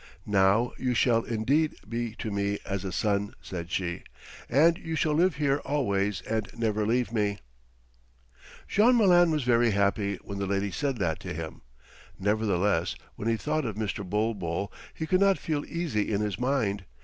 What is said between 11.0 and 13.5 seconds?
to him. Nevertheless, when he